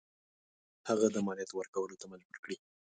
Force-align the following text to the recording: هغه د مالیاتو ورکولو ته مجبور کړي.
هغه 0.89 1.07
د 1.11 1.17
مالیاتو 1.25 1.55
ورکولو 1.59 1.99
ته 2.01 2.05
مجبور 2.11 2.37
کړي. 2.43 2.57